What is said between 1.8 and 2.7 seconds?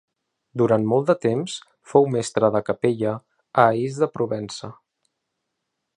fou mestre de